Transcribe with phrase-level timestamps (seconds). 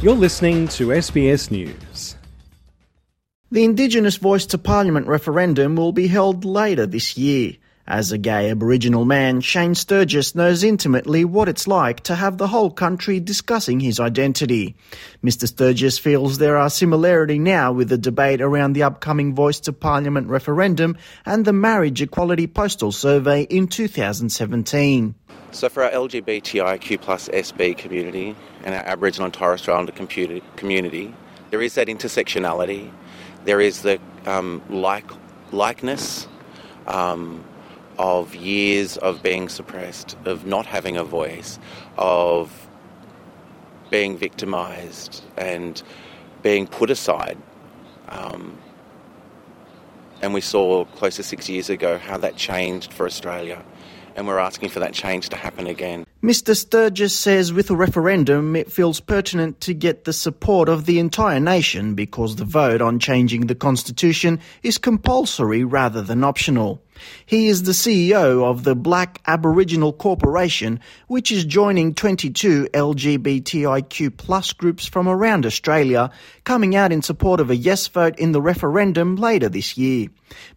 [0.00, 2.14] You're listening to SBS News.
[3.50, 7.56] The Indigenous Voice to Parliament referendum will be held later this year.
[7.90, 12.48] As a gay Aboriginal man, Shane Sturgiss knows intimately what it's like to have the
[12.48, 14.76] whole country discussing his identity.
[15.24, 19.72] Mr Sturgiss feels there are similarity now with the debate around the upcoming Voice to
[19.72, 25.14] Parliament referendum and the Marriage Equality Postal Survey in 2017.
[25.52, 31.14] So for our LGBTIQ plus SB community and our Aboriginal and Torres Strait Islander community,
[31.48, 32.90] there is that intersectionality.
[33.46, 35.10] There is the um, like
[35.52, 36.28] likeness
[36.86, 37.42] um,
[37.98, 41.58] of years of being suppressed, of not having a voice,
[41.96, 42.68] of
[43.90, 45.82] being victimised and
[46.42, 47.38] being put aside.
[48.08, 48.58] Um,
[50.22, 53.62] and we saw close to six years ago how that changed for Australia.
[54.16, 56.04] And we're asking for that change to happen again.
[56.24, 60.98] Mr Sturgiss says with a referendum, it feels pertinent to get the support of the
[60.98, 66.82] entire nation because the vote on changing the constitution is compulsory rather than optional.
[67.26, 74.52] He is the CEO of the BlaQ Aboriginal Corporation, which is joining 22 LGBTIQ plus
[74.52, 76.10] groups from around Australia,
[76.44, 80.08] coming out in support of a yes vote in the referendum later this year.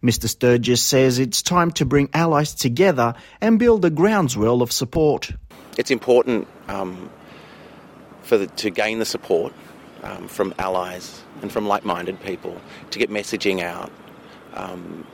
[0.02, 5.32] Mr Sturgiss says it's time to bring allies together and build a groundswell of support
[5.78, 7.10] it's important um,
[8.22, 9.52] for the, to gain the support
[10.02, 13.90] um, from allies and from like-minded people to get messaging out.
[14.54, 15.06] Um,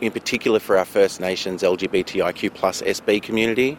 [0.00, 3.78] in particular, for our First Nations LGBTIQ plus SB community,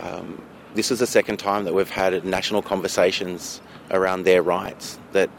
[0.00, 0.42] um,
[0.74, 3.60] this is the second time that we've had national conversations
[3.90, 4.98] around their rights.
[5.12, 5.30] That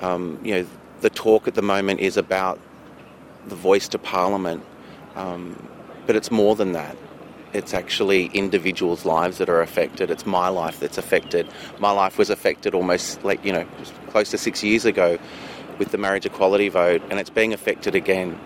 [0.00, 0.66] um, you know,
[1.00, 2.60] the talk at the moment is about
[3.46, 4.64] the voice to Parliament,
[5.16, 5.68] um,
[6.06, 6.96] but it's more than that
[7.52, 10.10] it's actually individuals' lives that are affected.
[10.10, 11.48] It's my life that's affected.
[11.78, 13.66] My life was affected almost like, you know,
[14.08, 15.18] close to six years ago
[15.78, 18.38] with the marriage equality vote, and it's being affected again.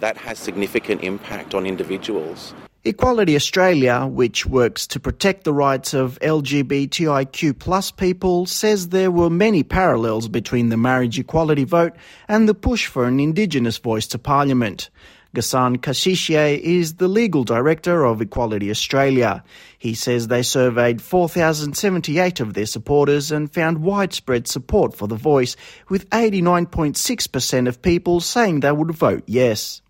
[0.00, 2.54] That has significant impact on individuals.
[2.84, 9.28] Equality Australia, which works to protect the rights of LGBTIQ plus people, says there were
[9.28, 11.96] many parallels between the marriage equality vote
[12.28, 14.88] and the push for an Indigenous voice to Parliament.
[15.34, 19.42] Ghassan Kassisieh is the legal director of Equality Australia.
[19.78, 25.56] He says they surveyed 4,078 of their supporters and found widespread support for the voice,
[25.88, 29.82] with 89.6% of people saying they would vote yes.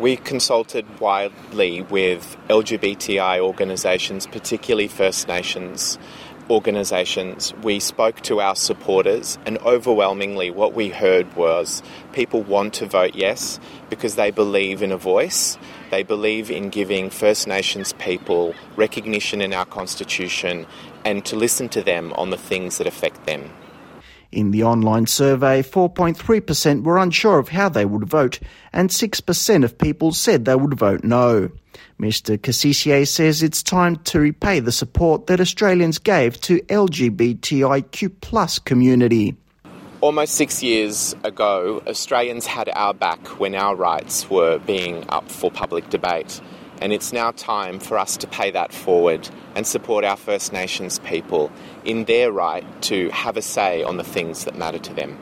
[0.00, 5.98] We consulted widely with LGBTI organisations, particularly First Nations
[6.48, 7.52] organisations.
[7.62, 11.82] We spoke to our supporters, and overwhelmingly, what we heard was
[12.14, 15.58] people want to vote yes because they believe in a voice.
[15.90, 20.66] They believe in giving First Nations people recognition in our Constitution
[21.04, 23.50] and to listen to them on the things that affect them.
[24.32, 28.38] In the online survey, 4.3% were unsure of how they would vote,
[28.72, 31.50] and 6% of people said they would vote no.
[32.00, 32.38] Mr.
[32.38, 39.36] Kassisieh says it's time to repay the support that Australians gave to LGBTIQ plus community.
[40.00, 45.50] Almost six years ago, Australians had our back when our rights were being up for
[45.50, 46.40] public debate.
[46.80, 50.98] And it's now time for us to pay that forward and support our First Nations
[51.00, 51.52] people
[51.84, 55.18] in their right to have a say on the things that matter to them.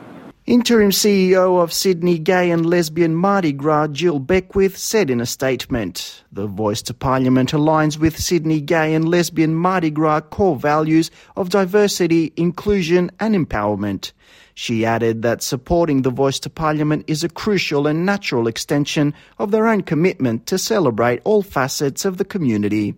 [0.49, 6.23] Interim CEO of Sydney Gay and Lesbian Mardi Gras, Jill Beckwith, said in a statement
[6.31, 11.49] The Voice to Parliament aligns with Sydney Gay and Lesbian Mardi Gras core values of
[11.49, 14.11] diversity, inclusion, and empowerment.
[14.53, 19.51] She added that supporting the Voice to Parliament is a crucial and natural extension of
[19.51, 22.95] their own commitment to celebrate all facets of the community.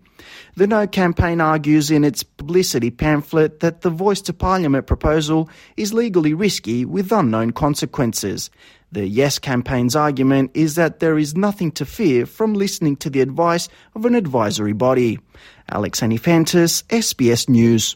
[0.55, 5.93] The No campaign argues in its publicity pamphlet that the Voice to Parliament proposal is
[5.93, 8.49] legally risky with unknown consequences.
[8.91, 13.21] The Yes campaign's argument is that there is nothing to fear from listening to the
[13.21, 15.19] advice of an advisory body.
[15.69, 17.95] Alex Anyfantis, SBS News.